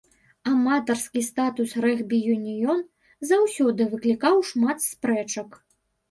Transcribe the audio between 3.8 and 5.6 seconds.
выклікаў шмат спрэчак.